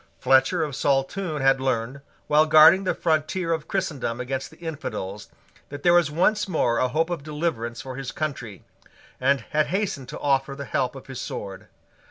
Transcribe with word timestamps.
Fletcher 0.19 0.63
of 0.63 0.75
Saltoun 0.75 1.41
had 1.43 1.61
learned, 1.61 2.01
while 2.25 2.47
guarding 2.47 2.85
the 2.85 2.95
frontier 2.95 3.53
of 3.53 3.67
Christendom 3.67 4.19
against 4.19 4.49
the 4.49 4.57
infidels, 4.57 5.29
that 5.69 5.83
there 5.83 5.93
was 5.93 6.09
once 6.09 6.47
more 6.47 6.79
a 6.79 6.87
hope 6.87 7.11
of 7.11 7.21
deliverance 7.21 7.83
for 7.83 7.95
his 7.97 8.11
country, 8.11 8.63
and 9.19 9.41
had 9.51 9.67
hastened 9.67 10.09
to 10.09 10.19
offer 10.19 10.55
the 10.55 10.65
help 10.65 10.95
of 10.95 11.05
his 11.05 11.21
sword. 11.21 11.67